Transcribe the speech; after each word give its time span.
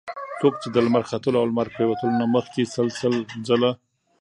څوک 0.39 0.53
چې 0.61 0.67
د 0.71 0.77
لمر 0.85 1.03
ختلو 1.09 1.37
او 1.39 1.47
لمر 1.49 1.67
پرېوتلو 1.75 2.17
نه 2.21 2.25
مخکي 2.35 2.63
سل 2.73 2.87
سل 2.99 3.15
ځله 3.47 3.71